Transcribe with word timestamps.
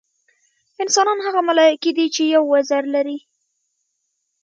انسانان 0.83 1.19
هغه 1.27 1.41
ملایکې 1.49 1.91
دي 1.97 2.05
چې 2.15 2.21
یو 2.35 2.43
وزر 2.53 2.83
لري. 2.95 3.17